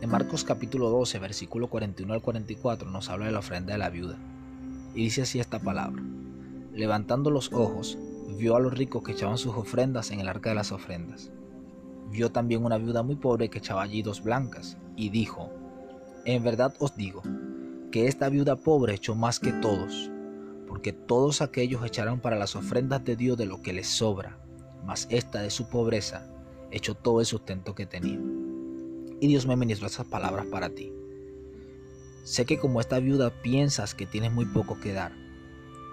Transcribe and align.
En 0.00 0.10
Marcos 0.10 0.44
capítulo 0.44 0.90
12, 0.90 1.18
versículo 1.18 1.68
41 1.68 2.14
al 2.14 2.22
44 2.22 2.88
nos 2.88 3.10
habla 3.10 3.26
de 3.26 3.32
la 3.32 3.40
ofrenda 3.40 3.72
de 3.72 3.78
la 3.78 3.90
viuda. 3.90 4.16
Y 4.94 5.02
dice 5.02 5.22
así 5.22 5.40
esta 5.40 5.58
palabra. 5.58 6.00
Levantando 6.72 7.32
los 7.32 7.52
ojos, 7.52 7.98
vio 8.36 8.54
a 8.54 8.60
los 8.60 8.78
ricos 8.78 9.02
que 9.02 9.10
echaban 9.10 9.38
sus 9.38 9.56
ofrendas 9.56 10.12
en 10.12 10.20
el 10.20 10.28
arca 10.28 10.50
de 10.50 10.54
las 10.54 10.70
ofrendas. 10.70 11.32
Vio 12.12 12.30
también 12.30 12.64
una 12.64 12.78
viuda 12.78 13.02
muy 13.02 13.16
pobre 13.16 13.48
que 13.48 13.58
echaba 13.58 13.82
allí 13.82 14.02
dos 14.02 14.22
blancas, 14.22 14.76
y 14.94 15.08
dijo, 15.08 15.50
En 16.24 16.44
verdad 16.44 16.72
os 16.78 16.94
digo, 16.94 17.22
que 17.90 18.06
esta 18.06 18.28
viuda 18.28 18.54
pobre 18.54 18.94
echó 18.94 19.16
más 19.16 19.40
que 19.40 19.52
todos, 19.52 20.12
porque 20.68 20.92
todos 20.92 21.42
aquellos 21.42 21.84
echaron 21.84 22.20
para 22.20 22.38
las 22.38 22.54
ofrendas 22.54 23.04
de 23.04 23.16
Dios 23.16 23.36
de 23.36 23.46
lo 23.46 23.62
que 23.62 23.72
les 23.72 23.88
sobra, 23.88 24.38
mas 24.84 25.08
esta 25.10 25.42
de 25.42 25.50
su 25.50 25.68
pobreza 25.68 26.24
echó 26.70 26.94
todo 26.94 27.18
el 27.18 27.26
sustento 27.26 27.74
que 27.74 27.86
tenía. 27.86 28.20
Y 29.20 29.26
Dios 29.26 29.46
me 29.46 29.56
ministró 29.56 29.86
esas 29.86 30.06
palabras 30.06 30.46
para 30.46 30.70
ti. 30.70 30.92
Sé 32.22 32.44
que 32.44 32.58
como 32.58 32.80
esta 32.80 33.00
viuda 33.00 33.30
piensas 33.42 33.94
que 33.94 34.06
tienes 34.06 34.32
muy 34.32 34.44
poco 34.44 34.78
que 34.78 34.92
dar, 34.92 35.12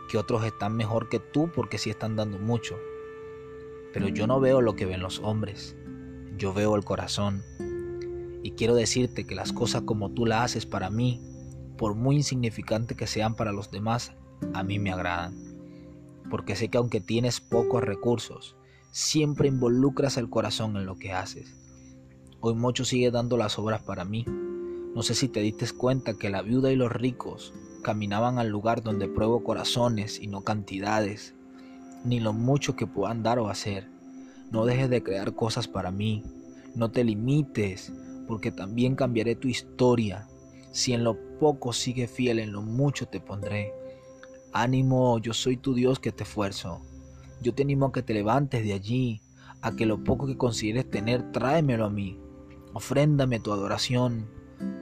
que 0.10 0.18
otros 0.18 0.44
están 0.46 0.76
mejor 0.76 1.10
que 1.10 1.20
tú 1.20 1.50
porque 1.54 1.78
sí 1.78 1.90
están 1.90 2.16
dando 2.16 2.38
mucho. 2.38 2.78
Pero 3.94 4.10
yo 4.10 4.28
no 4.28 4.40
veo 4.40 4.62
lo 4.62 4.76
que 4.76 4.86
ven 4.86 5.02
los 5.02 5.20
hombres, 5.20 5.76
yo 6.38 6.54
veo 6.54 6.76
el 6.76 6.84
corazón. 6.84 7.44
Y 8.44 8.52
quiero 8.52 8.76
decirte 8.76 9.26
que 9.26 9.34
las 9.34 9.54
cosas 9.54 9.84
como 9.84 10.12
tú 10.12 10.26
las 10.26 10.44
haces 10.44 10.66
para 10.66 10.90
mí, 10.90 11.22
por 11.78 11.96
muy 11.96 12.18
insignificante 12.18 12.96
que 12.96 13.08
sean 13.08 13.36
para 13.36 13.52
los 13.52 13.72
demás, 13.72 14.12
a 14.54 14.64
mí 14.64 14.78
me 14.78 14.92
agradan. 14.92 15.34
Porque 16.30 16.56
sé 16.56 16.68
que 16.68 16.78
aunque 16.78 17.02
tienes 17.02 17.40
pocos 17.40 17.84
recursos, 17.84 18.56
siempre 18.92 19.48
involucras 19.48 20.18
el 20.18 20.30
corazón 20.30 20.78
en 20.78 20.86
lo 20.86 20.98
que 20.98 21.12
haces. 21.12 21.56
Hoy 22.48 22.54
mucho 22.54 22.86
sigue 22.86 23.10
dando 23.10 23.38
las 23.38 23.58
obras 23.58 23.82
para 23.82 24.06
mí. 24.06 24.24
No 24.28 25.02
sé 25.02 25.16
si 25.16 25.30
te 25.30 25.40
diste 25.40 25.66
cuenta 25.72 26.14
que 26.14 26.30
la 26.30 26.44
viuda 26.44 26.72
y 26.72 26.76
los 26.76 26.92
ricos 26.92 27.56
caminaban 27.82 28.38
al 28.38 28.50
lugar 28.50 28.84
donde 28.84 29.08
pruebo 29.08 29.44
corazones 29.44 30.22
y 30.22 30.28
no 30.28 30.42
cantidades, 30.42 31.34
ni 32.04 32.20
lo 32.20 32.34
mucho 32.34 32.76
que 32.76 32.86
puedan 32.86 33.24
dar 33.24 33.40
o 33.40 33.50
hacer. 33.50 33.90
No 34.52 34.64
dejes 34.64 34.92
de 34.92 35.02
crear 35.02 35.34
cosas 35.34 35.68
para 35.68 35.90
mí. 35.90 36.22
No 36.76 36.92
te 36.92 37.04
limites, 37.04 37.92
porque 38.28 38.52
también 38.52 38.96
cambiaré 38.96 39.36
tu 39.36 39.48
historia. 39.48 40.28
Si 40.72 40.94
en 40.94 41.04
lo 41.04 41.18
poco 41.40 41.74
sigue 41.74 42.08
fiel, 42.08 42.38
en 42.38 42.52
lo 42.52 42.62
mucho 42.62 43.08
te 43.08 43.20
pondré. 43.20 43.74
Ánimo, 44.54 45.18
yo 45.18 45.34
soy 45.34 45.58
tu 45.58 45.74
Dios 45.74 46.00
que 46.00 46.12
te 46.12 46.22
esfuerzo. 46.22 46.80
Yo 47.42 47.56
te 47.56 47.64
animo 47.64 47.88
a 47.88 47.92
que 47.92 48.04
te 48.04 48.14
levantes 48.14 48.64
de 48.64 48.74
allí, 48.74 49.20
a 49.64 49.76
que 49.76 49.88
lo 49.88 50.04
poco 50.04 50.28
que 50.28 50.38
consideres 50.38 50.88
tener, 50.92 51.32
tráemelo 51.32 51.86
a 51.86 51.90
mí. 51.90 52.20
Ofréndame 52.78 53.40
tu 53.40 53.54
adoración, 53.54 54.28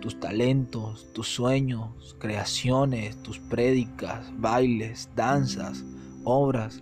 tus 0.01 0.19
talentos, 0.19 1.13
tus 1.13 1.27
sueños, 1.27 2.15
creaciones, 2.17 3.21
tus 3.21 3.37
prédicas, 3.37 4.31
bailes, 4.35 5.11
danzas, 5.15 5.85
obras. 6.23 6.81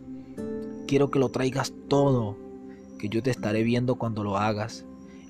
Quiero 0.87 1.11
que 1.11 1.19
lo 1.19 1.27
traigas 1.27 1.73
todo, 1.89 2.37
que 2.97 3.09
yo 3.09 3.21
te 3.21 3.29
estaré 3.29 3.63
viendo 3.63 3.95
cuando 3.95 4.23
lo 4.23 4.37
hagas 4.37 4.85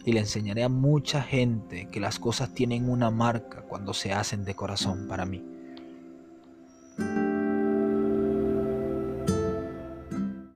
y 0.06 0.12
le 0.12 0.20
enseñaré 0.20 0.64
a 0.64 0.70
mucha 0.70 1.24
gente 1.24 1.90
que 1.92 2.00
las 2.00 2.20
cosas 2.20 2.54
tienen 2.54 2.88
una 2.88 3.10
marca 3.10 3.64
cuando 3.64 3.96
se 3.96 4.14
hacen 4.14 4.46
de 4.46 4.54
corazón 4.54 5.08
para 5.08 5.26
mí. 5.26 5.44